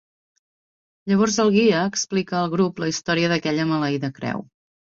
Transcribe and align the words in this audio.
Llavors 1.11 1.37
el 1.43 1.51
guia 1.57 1.83
explica 1.91 2.37
al 2.41 2.51
grup 2.55 2.83
la 2.85 2.91
història 2.95 3.33
d'aquella 3.35 3.71
maleïda 3.77 4.13
creu. 4.21 4.47